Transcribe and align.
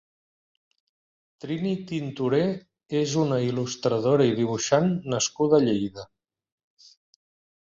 Trini 1.43 1.73
Tinturé 1.91 2.39
és 3.01 3.13
una 3.25 3.37
il·lustradora 3.49 4.27
i 4.31 4.35
dibuixant 4.41 4.91
nascuda 5.17 5.61
a 5.61 5.69
Lleida. 5.69 6.09